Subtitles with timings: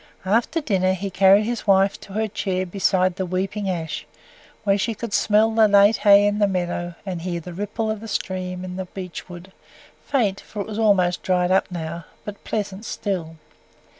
[0.25, 4.07] After dinner he carried his wife to her chair beside the weeping ash,
[4.63, 7.99] where she could smell the late hay in the meadow, and hear the ripple of
[8.01, 9.51] the stream in the beech wood
[10.03, 13.35] faint, for it was almost dried up now, but pleasant still.